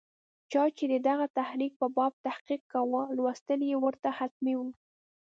چا 0.51 0.63
چې 0.77 0.85
د 0.91 0.95
دغه 1.07 1.25
تحریک 1.37 1.73
په 1.81 1.87
باب 1.95 2.13
تحقیق 2.25 2.61
کاوه، 2.73 3.03
لوستل 3.17 3.59
یې 3.69 3.75
ورته 3.83 4.09
حتمي 4.17 4.53
وو. 4.57 4.67